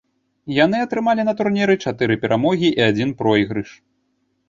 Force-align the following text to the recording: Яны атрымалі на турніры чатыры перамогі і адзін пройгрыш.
Яны 0.65 0.77
атрымалі 0.85 1.27
на 1.27 1.35
турніры 1.43 1.77
чатыры 1.85 2.19
перамогі 2.27 2.75
і 2.75 2.83
адзін 2.89 3.09
пройгрыш. 3.25 3.69